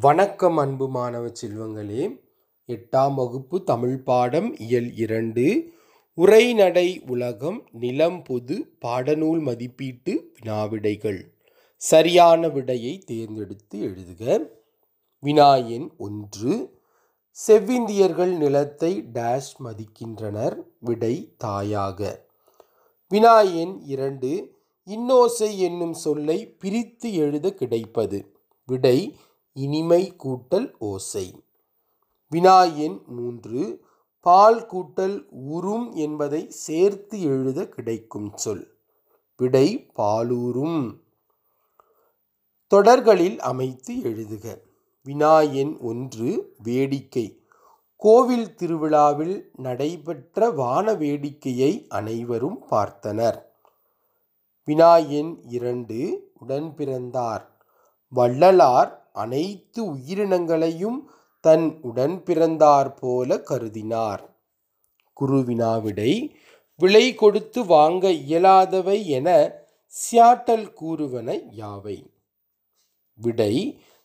வணக்கம் 0.00 0.56
அன்பு 0.56 0.88
மாணவ 0.88 1.26
செல்வங்களே. 1.26 2.20
எட்டாம் 2.66 3.14
வகுப்பு 3.14 3.64
தமிழ் 3.64 4.02
பாடம் 4.02 4.56
இயல் 4.56 4.96
இரண்டு. 4.96 5.72
உரைநடை 6.14 7.02
உலகம் 7.06 7.68
நிலம் 7.72 8.22
பொது 8.22 8.76
பாடநூல் 8.82 9.42
மதிப்பீட்டு 9.42 10.32
வினாவிடைகள். 10.38 11.20
சரியான 11.76 12.48
விடையை 12.48 12.98
தேர்ந்தெடுத்து 12.98 13.78
எழுதுக. 13.78 14.46
வினா 15.20 15.56
எண் 15.56 15.90
ஒன்று. 15.98 16.78
செவ்விந்தியர்கள் 17.46 18.36
நிலத்தை 18.36 19.04
டேஷ் 19.12 19.54
மதிக்கின்றனர் 19.64 20.56
விடை 20.80 21.34
தாயாக. 21.36 22.26
வினா 23.08 23.40
எண் 23.40 23.78
இரண்டு. 23.84 24.56
இன்னோசை 24.86 25.58
என்னும் 25.58 25.92
சொல்லை 25.92 26.46
பிரித்து 26.46 27.14
எழுத 27.14 27.54
கிடைப்பது. 27.54 28.36
விடை 28.66 29.16
இனிமை 29.54 30.16
கூட்டல் 30.16 30.74
ஓசை. 30.78 31.44
வினா 32.28 32.64
எண் 32.64 33.00
மூன்று 33.06 33.84
பால் 34.20 34.66
கூட்டல் 34.66 35.26
உறும் 35.30 35.92
என்பதை 35.92 36.50
சேர்த்து 36.50 37.22
எழுத 37.22 37.68
கிடைக்கும் 37.68 38.32
சொல். 38.34 38.76
விடை 39.36 39.90
பாலூரும் 39.96 41.00
தொடர்களில் 42.66 43.40
அமைத்து 43.40 43.94
எழுதுக. 43.94 44.60
வினா 45.04 45.40
எண் 45.40 45.76
ஒன்று 45.80 46.54
வேடிக்கை. 46.62 47.42
கோவில் 47.96 48.54
திருவிழாவில் 48.54 49.50
நடைபெற்ற 49.56 50.50
வான 50.50 50.92
வேடிக்கையை 50.92 51.86
அனைவரும் 51.88 52.64
பார்த்தனர். 52.70 53.42
வினா 54.64 54.96
எண் 54.96 55.40
இரண்டு 55.48 56.30
உடன்பிறந்தார் 56.46 57.46
வள்ளலார் 58.08 59.03
அனைத்து 59.14 59.80
உயிரினங்களையும் 59.94 60.98
தன் 61.44 61.66
உடன் 61.80 62.16
பிறந்தார் 62.22 62.94
போல 62.94 63.36
கருதினார். 63.50 64.22
குருவினாவிடை 65.16 66.12
விலை 66.80 67.06
கொடுத்து 67.14 67.60
வாங்க 67.64 68.04
இயலாதவை 68.10 68.98
என 69.06 69.28
சியாட்டல் 69.94 70.68
கூறுவன 70.80 71.28
யாவை? 71.56 71.98
விடை 73.18 73.54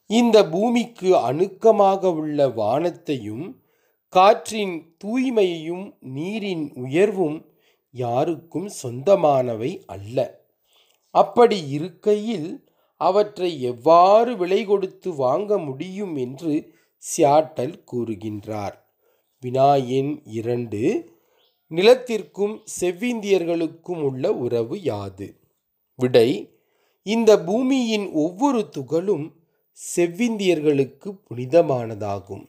இந்த 0.09 0.37
பூமிக்கு 0.45 1.09
அணுக்கமாக 1.29 2.11
உள்ள 2.13 2.47
வானத்தையும் 2.49 3.45
காற்றின் 4.13 4.75
தூய்மையையும் 5.03 5.85
நீரின் 6.15 6.65
உயர்வும் 6.75 7.39
யாருக்கும் 7.93 8.69
சொந்தமானவை 8.83 9.71
அல்ல. 9.85 10.17
அப்படி 11.15 11.57
இருக்கையில் 11.69 12.49
அவற்றை 12.99 13.49
எவ்வாறு 13.61 14.31
விலை 14.37 14.61
கொடுத்து 14.65 15.09
வாங்க 15.15 15.57
முடியும் 15.57 16.15
என்று 16.15 16.53
சியாட்டல் 17.03 17.75
கூறுகின்றார். 17.91 18.77
வினா 19.41 19.69
எண் 19.75 20.13
இரண்டு 20.39 20.81
நிலத்திற்கும் 21.71 22.55
செவ்விந்தியர்களுக்கும் 22.79 24.01
உள்ள 24.01 24.31
உறவு 24.33 24.75
யாது? 24.81 25.27
விடை 25.95 26.29
இந்த 27.07 27.31
பூமியின் 27.39 28.07
ஒவ்வொரு 28.23 28.61
துகளும் 28.77 29.27
செவ்விந்தியர்களுக்கு 29.95 31.09
புனிதமானதாகும். 31.27 32.45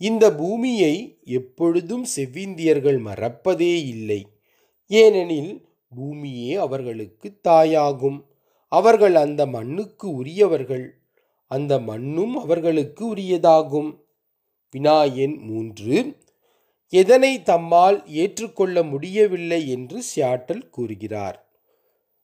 இந்த 0.00 0.24
பூமியை 0.34 0.94
எப்பொழுதும் 1.36 2.04
செவ்விந்தியர்கள் 2.16 3.00
மறப்பதே 3.00 3.74
இல்லை. 3.86 4.20
ஏனெனில் 4.90 5.52
பூமியே 5.94 6.54
அவர்களுக்கு 6.54 7.28
தாயாகும். 7.48 8.18
அவர்கள் 8.68 9.14
அந்த 9.14 9.46
மண்ணுக்கு 9.46 10.10
உரியவர்கள். 10.10 11.00
அந்த 11.46 11.78
மண்ணும் 11.78 12.38
அவர்களுக்கு 12.38 13.14
உரியதாகும். 13.14 13.98
வினா 14.70 15.04
எண் 15.04 15.36
மூன்று. 15.38 16.16
எதனை 16.88 17.42
தம்மால் 17.44 18.06
ஏற்றுக்கொள்ள 18.06 18.82
முடியவில்லை 18.82 19.68
என்று 19.68 20.02
சியாட்டல் 20.16 20.70
கூறுகிறார். 20.70 21.48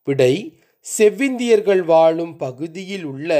விடை 0.05 0.59
செவ்விந்தியர்கள் 0.99 1.85
வாழும் 1.85 2.37
பகுதியில் 2.37 3.05
உள்ள 3.05 3.31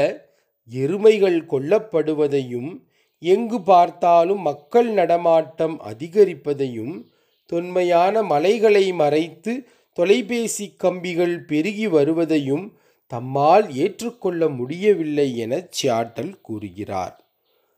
எருமைகள் 0.71 1.39
கொல்லப்படுவதையும் 1.45 2.83
எங்கு 3.19 3.61
பார்த்தாலும் 3.61 4.41
மக்கள் 4.41 4.89
நடமாட்டம் 4.89 5.81
அதிகரிப்பதையும் 5.81 7.05
தொன்மையான 7.45 8.23
மலைகளை 8.23 8.93
மறைத்து 8.93 9.67
தொலைபேசி 9.93 10.73
கம்பிகள் 10.75 11.45
பெருகி 11.45 11.87
வருவதையும் 11.87 12.77
தம்மால் 13.13 13.75
ஏற்றுக்கொள்ள 13.75 14.49
முடியவில்லை 14.49 15.37
என 15.37 15.67
சியாட்டல் 15.81 16.41
கூறுகிறார். 16.41 17.29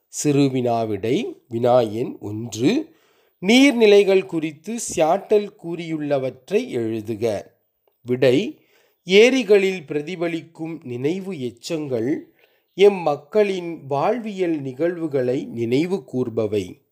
சிறு 0.07 0.39
வினாவிடை 0.39 1.43
வினா 1.47 1.79
எண் 1.79 2.17
ஒன்று 2.19 2.95
நீர்நிலைகள் 3.41 4.25
குறித்து 4.25 4.75
சியாட்டல் 4.95 5.49
கூறியுள்ளவற்றை 5.63 6.69
எழுதுக. 6.69 7.43
விடை 8.01 8.61
ஏரிகளில் 9.03 9.83
பிரதிபலிக்கும் 9.87 10.79
நினைவு 10.83 11.39
எச்சங்கள் 11.39 12.21
எம் 12.73 12.95
மக்களின் 12.95 13.85
வாழ்வியல் 13.85 14.61
நிகழ்வுகளை 14.61 15.45
நினைவு 15.45 16.03
கூர்பவை. 16.13 16.85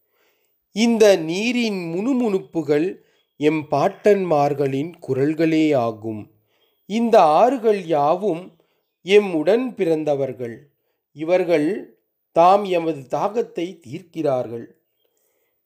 இந்த 0.72 1.16
நீரின் 1.16 1.94
முணுமுணுப்புகள் 1.94 2.96
எம் 3.38 3.66
பாட்டன்மார்களின் 3.72 4.94
குரல்களே 5.08 5.76
ஆகும். 5.76 6.35
இந்த 6.86 7.22
ஆறுகள் 7.22 7.86
யாவும் 7.86 8.58
எம் 9.02 9.34
உடன் 9.34 9.76
பிறந்தவர்கள். 9.76 10.72
இவர்கள் 11.12 11.98
தாம் 12.32 12.64
எமது 12.64 13.18
தாகத்தை 13.18 13.80
தீர்க்கிறார்கள். 13.88 14.66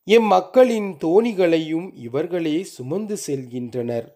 எம் 0.03 0.23
மக்களின் 0.23 0.97
தோணிகளையும் 1.03 1.91
இவர்களே 1.95 2.63
சுமந்து 2.63 3.17
செல்கின்றனர். 3.27 4.07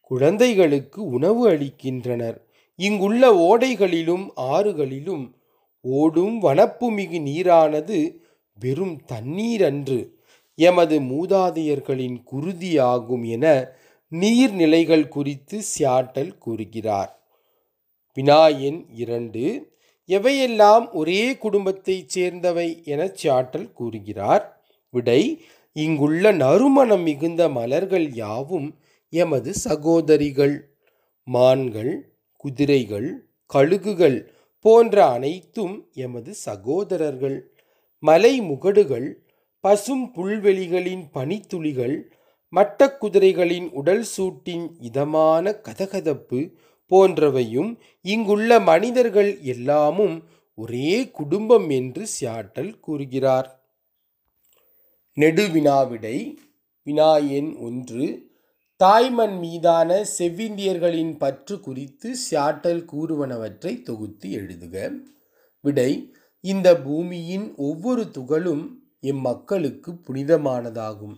குழந்தைகளுக்கு 0.00 1.04
உணவு 1.06 1.50
அளிக்கின்றனர். 1.50 2.38
இங்குள்ள 2.76 3.22
ஓடைகளிலும் 3.32 4.26
ஆறுகளிலும் 4.36 5.32
ஓடும் 5.80 6.42
வனப்புமிகு 6.42 7.18
நீரானது 7.20 8.20
வெறும் 8.58 9.04
தண்ணீர் 9.04 9.64
அன்று 9.64 10.20
எமது 10.54 11.00
மூதாதையர்களின் 11.00 12.16
குருதியாகும் 12.32 13.24
என 13.26 13.74
நீர்நிலைகள் 14.20 15.08
குறித்து 15.08 15.60
சியாட்டல் 15.78 16.38
கூறுகிறார். 16.38 17.12
வினா 18.14 18.48
எண் 18.48 18.84
இரண்டு 18.92 19.44
எவையெல்லாம் 20.08 20.86
ஒரே 20.92 21.36
குடும்பத்தைச் 21.36 22.08
சேர்ந்தவை 22.08 22.82
என 22.84 23.04
சியாட்டல் 23.04 23.72
கூறுகிறார். 23.72 24.44
விடை 24.90 25.44
இங்குள்ள 25.72 26.32
நறுமணம் 26.32 27.02
மிகுந்த 27.02 27.48
மலர்கள் 27.48 28.12
யாவும் 28.12 28.78
எமது 29.10 29.54
சகோதரிகள். 29.54 30.56
மான்கள் 31.24 31.92
குதிரைகள் 32.36 33.26
கழுகுகள் 33.54 34.18
போன்ற 34.64 35.06
அனைத்தும் 35.06 35.88
எமது 35.92 36.34
சகோதரர்கள். 36.34 37.38
மலை 37.98 38.40
முகடுகள் 38.40 39.08
பசும் 39.60 40.12
புல்வெளிகளின் 40.14 41.04
பனித்துளிகள் 41.14 41.96
மட்டக்குதிரைகளின் 42.56 43.70
உடல் 43.70 44.04
சூட்டின் 44.16 44.68
இதமான 44.80 45.50
கதகதப்பு 45.50 46.52
போன்றவையும் 46.90 47.78
இங்குள்ள 48.02 48.60
மனிதர்கள் 48.60 49.40
எல்லாமும் 49.40 50.28
ஒரே 50.54 51.10
குடும்பம் 51.10 51.68
என்று 51.68 52.06
சியாட்டல் 52.20 52.80
கூறுகிறார். 52.80 53.64
நெடுவினாவிடை 55.14 56.36
வினா 56.82 57.16
எண் 57.16 57.54
ஒன்று. 57.54 58.30
தாய்மண் 58.76 59.38
மீதான 59.38 60.06
செவ்விந்தியர்களின் 60.18 61.16
பற்று 61.18 61.60
குறித்து 61.60 62.14
சியாட்டல் 62.30 62.84
கூறுவனவற்றை 62.84 63.82
தொகுத்து 63.82 64.30
எழுதுக. 64.30 64.90
விடை 65.60 66.14
இந்த 66.40 66.76
பூமியின் 66.76 67.54
ஒவ்வொரு 67.56 68.02
துகளும் 68.02 68.68
எம் 69.00 69.20
மக்களுக்கு 69.20 69.92
புனிதமானதாகும். 69.92 71.14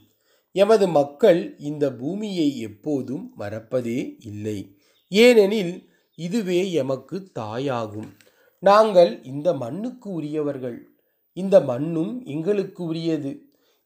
எமது 0.54 0.88
மக்கள் 0.88 1.56
இந்த 1.58 1.84
பூமியை 1.92 2.58
எப்போதும் 2.58 3.24
மறப்பதே 3.38 4.16
இல்லை. 4.18 4.58
ஏனெனில் 5.12 5.74
இதுவே 6.18 6.72
எமக்கு 6.72 7.16
தாயாகும். 7.38 8.10
நாங்கள் 8.62 9.22
இந்த 9.22 9.54
மண்ணுக்கு 9.54 10.08
உரியவர்கள். 10.12 10.78
இந்த 11.36 11.60
மண்ணும் 11.60 12.12
எங்களுக்கு 12.24 12.82
உரியது. 12.84 13.32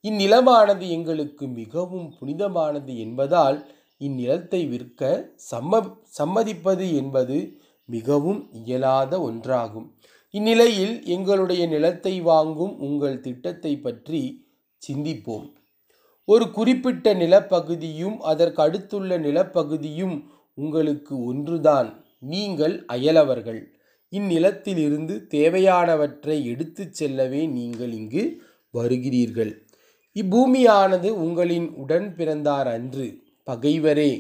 இந்நிலமானது 0.05 0.85
எங்களுக்கு 0.89 1.45
மிகவும் 1.47 2.09
புனிதமானது 2.19 2.93
என்பதால் 2.97 3.59
இந்நிலத்தை 3.99 4.61
விற்க 4.69 5.33
சம்ம 5.51 5.81
சம்மதிப்பது 6.19 6.87
என்பது 6.95 7.39
மிகவும் 7.89 8.41
இயலாத 8.53 9.13
ஒன்றாகும். 9.31 9.89
இந்நிலையில் 10.35 10.95
எங்களுடைய 11.05 11.67
நிலத்தை 11.67 12.21
வாங்கும் 12.21 12.75
உங்கள் 12.79 13.21
திட்டத்தை 13.21 13.73
பற்றி 13.79 14.21
சிந்திப்போம். 14.83 15.49
ஒரு 16.31 16.47
குறிப்பிட்ட 16.51 17.15
நிலப்பகுதியும் 17.15 18.17
அதற்கு 18.31 18.63
அடுத்துள்ள 18.63 19.19
நிலப்பகுதியும் 19.19 20.17
உங்களுக்கு 20.55 21.15
ஒன்றுதான். 21.25 22.05
நீங்கள் 22.19 22.85
அயலவர்கள். 22.87 23.61
இந்நிலத்திலிருந்து 24.13 25.15
தேவையானவற்றை 25.35 26.37
எடுத்துச் 26.45 26.93
செல்லவே 26.93 27.47
நீங்கள் 27.47 27.93
இங்கு 27.93 28.25
வருகிறீர்கள். 28.75 29.53
இப்பூமியானது 30.17 31.09
உங்களின் 31.25 31.69
உடன் 31.75 32.15
பிறந்தார் 32.15 32.69
அன்று. 32.69 33.07
பகைவரே 33.51 34.13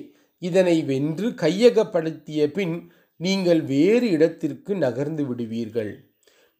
இதனை 0.42 0.76
வென்று 0.82 1.28
கையகப்படுத்திய 1.30 2.46
பின் 2.46 2.92
நீங்கள் 3.16 3.62
வேறு 3.62 4.08
இடத்திற்கு 4.10 4.74
நகர்ந்து 4.74 5.26
விடுவீர்கள். 5.26 5.92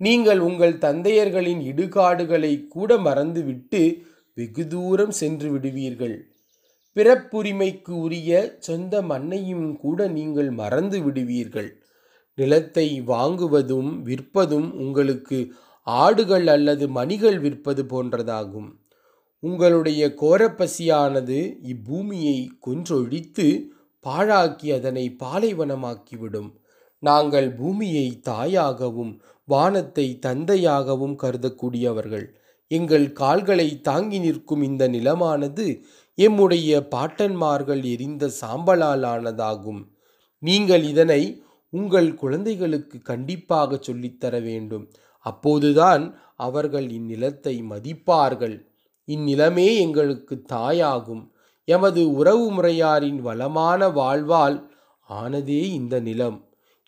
நீங்கள் 0.01 0.39
உங்கள் 0.39 0.77
தந்தையர்களின் 0.79 1.63
இடுகாடுகளை 1.71 2.53
கூட 2.67 2.97
மறந்துவிட்டு 2.97 3.83
வெகு 4.39 4.65
தூரம் 4.67 5.15
சென்று 5.21 5.49
விடுவீர்கள். 5.51 6.17
பிறப்புரிமைக்கு 6.97 7.93
உரிய 8.05 8.31
சொந்த 8.59 8.95
மண்ணையும் 9.03 9.69
கூட 9.77 10.09
நீங்கள் 10.09 10.51
மறந்து 10.51 10.99
விடுவீர்கள். 11.03 11.71
நிலத்தை 12.39 12.87
வாங்குவதும் 13.07 13.91
விற்பதும் 14.09 14.69
உங்களுக்கு 14.85 15.39
ஆடுகள் 15.87 16.47
அல்லது 16.47 16.85
மணிகள் 16.89 17.39
விற்பது 17.41 17.83
போன்றதாகும். 17.93 18.69
உங்களுடைய 19.43 20.03
கோரப்பசியானது 20.23 21.39
இப்பூமியை 21.73 22.39
கொன்றொழித்து 22.67 23.47
பாழாக்கி 24.07 24.69
அதனை 24.79 25.05
பாலைவனமாக்கிவிடும். 25.23 26.51
நாங்கள் 27.03 27.49
பூமியை 27.55 28.07
தாயாகவும் 28.29 29.13
வானத்தை 29.49 30.07
தந்தையாகவும் 30.27 31.17
கருதக்கூடியவர்கள். 31.23 32.27
எங்கள் 32.71 33.13
கால்களை 33.13 33.81
தாங்கி 33.81 34.19
நிற்கும் 34.19 34.63
இந்த 34.63 34.89
நிலமானது 34.89 35.67
எம்முடைய 36.19 36.81
பாட்டன்மார்கள் 36.91 37.83
எரிந்த 37.85 38.31
சாம்பலால் 38.41 39.05
ஆனதாகும் 39.15 39.83
நீங்கள் 40.43 40.85
இதனை 40.85 41.23
உங்கள் 41.73 42.15
குழந்தைகளுக்கு 42.15 42.97
கண்டிப்பாக 43.03 43.81
சொல்லித்தர 43.87 44.43
வேண்டும். 44.43 44.85
அப்போதுதான் 45.27 46.05
அவர்கள் 46.37 46.91
இந்நிலத்தை 46.91 47.55
மதிப்பார்கள். 47.71 48.57
இந்நிலமே 49.09 49.69
எங்களுக்கு 49.79 50.43
தாயாகும். 50.53 51.25
எமது 51.69 52.03
உறவு 52.13 52.47
முறையாரின் 52.53 53.21
வளமான 53.21 53.89
வாழ்வால் 53.89 54.59
ஆனதே 55.09 55.63
இந்த 55.71 56.01
நிலம். 56.01 56.39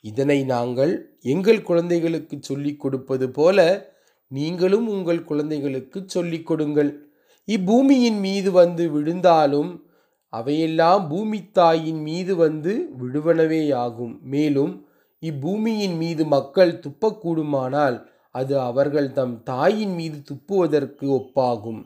இதனை 0.05 0.39
நாங்கள் 0.45 0.93
எங்கள் 1.23 1.63
குழந்தைகளுக்கு 1.63 2.37
சொல்லிக் 2.41 2.81
கொடுப்பது 2.81 3.31
போல 3.31 3.59
நீங்களும் 4.31 4.89
உங்கள் 4.89 5.25
குழந்தைகளுக்கு 5.25 6.03
சொல்லிக் 6.07 6.47
கொடுங்கள். 6.47 7.09
இப்பூமியின் 7.47 8.21
மீது 8.21 8.53
வந்து 8.53 8.91
விழுந்தாலும் 8.91 9.85
அவையெல்லாம் 10.29 11.09
பூமி 11.09 11.51
தாயின் 11.51 12.03
மீது 12.03 12.37
வந்து 12.37 12.89
விழுவனவேயாகும். 13.01 14.21
மேலும் 14.21 14.87
இப்பூமியின் 15.23 15.97
மீது 15.97 16.25
மக்கள் 16.25 16.81
துப்பக்கூடுமானால் 16.81 18.07
அது 18.31 18.61
அவர்கள் 18.61 19.13
தம் 19.13 19.43
தாயின் 19.43 19.95
மீது 19.95 20.23
துப்புவதற்கு 20.33 21.07
ஒப்பாகும். 21.19 21.85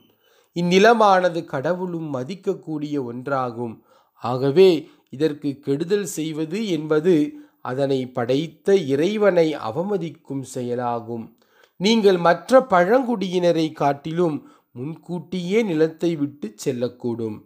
இந்நிலமானது 0.54 1.44
கடவுளும் 1.44 2.14
மதிக்கக்கூடிய 2.14 2.96
ஒன்றாகும். 3.12 3.80
ஆகவே 4.14 4.88
இதற்கு 5.10 5.58
கெடுதல் 5.58 6.04
செய்வது 6.04 6.68
என்பது 6.68 7.32
அதனை 7.60 8.06
படைத்த 8.06 8.76
இறைவனை 8.76 9.56
அவமதிக்கும் 9.70 10.40
செயலாகும். 10.40 11.33
நீங்கள் 11.80 12.18
மற்ற 12.26 12.60
பழங்குடியினரை 12.72 13.66
காட்டிலும் 13.72 14.36
முன்கூட்டியே 14.72 15.58
நிலத்தை 15.62 16.10
விட்டு 16.20 16.48
செல்லக்கூடும். 16.64 17.36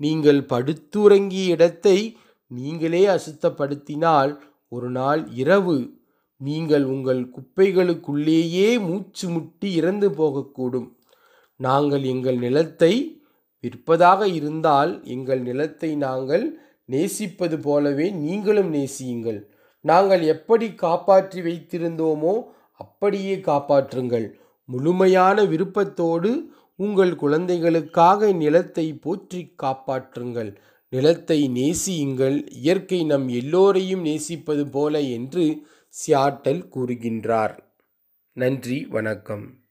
நீங்கள் 0.00 0.40
படுத்துறங்கிய 0.52 1.52
இடத்தை 1.54 1.98
நீங்களே 2.50 3.02
அசுத்தப்படுத்தினால் 3.06 4.32
ஒரு 4.72 4.88
நாள் 4.90 5.22
இரவு 5.42 5.76
நீங்கள் 6.40 6.84
உங்கள் 6.84 7.22
குப்பைகளுக்குள்ளேயே 7.34 8.68
மூச்சு 8.88 9.26
முட்டி 9.28 9.68
இறந்து 9.74 10.08
போகக்கூடும். 10.10 10.88
நாங்கள் 11.60 12.04
எங்கள் 12.04 12.38
நிலத்தை 12.38 12.92
விற்பதாக 13.64 14.20
இருந்தால் 14.38 14.92
எங்கள் 15.14 15.42
நிலத்தை 15.42 15.90
நாங்கள் 16.06 16.44
நேசிப்பது 16.84 17.56
போலவே 17.58 18.06
நீங்களும் 18.24 18.70
நேசியுங்கள். 18.70 19.40
நாங்கள் 19.84 20.22
எப்படி 20.34 20.66
காப்பாற்றி 20.74 21.40
வைத்திருந்தோமோ 21.40 22.34
அப்படியே 22.84 23.36
காப்பாற்றுங்கள். 23.36 24.32
முழுமையான 24.64 25.44
விருப்பத்தோடு 25.44 26.30
உங்கள் 26.76 27.16
குழந்தைகளுக்காக 27.16 28.32
நிலத்தை 28.32 28.92
போற்றி 28.94 29.54
காப்பாற்றுங்கள். 29.62 30.56
நிலத்தை 30.88 31.48
நேசியுங்கள். 31.48 32.36
இயற்கை 32.50 33.04
நம் 33.04 33.28
எல்லோரையும் 33.28 34.00
நேசிப்பது 34.00 34.66
போல 34.66 35.00
என்று 35.00 35.66
சியாட்டல் 35.94 36.62
கூறுகின்றார். 36.74 37.58
நன்றி 38.32 38.86
வணக்கம். 38.86 39.63